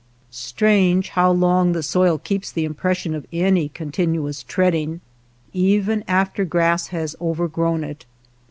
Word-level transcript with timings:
Strange 0.31 1.09
how 1.09 1.31
long 1.31 1.73
the 1.73 1.83
soil 1.83 2.17
keeps 2.17 2.51
the 2.51 2.65
impression 2.65 3.13
of 3.13 3.27
any 3.31 3.69
con 3.69 3.91
tinuous 3.91 4.43
treading, 4.43 4.99
even 5.53 6.03
after 6.07 6.43
grass 6.43 6.87
has 6.87 7.15
over 7.21 7.47
grown 7.47 7.83
it. 7.83 8.07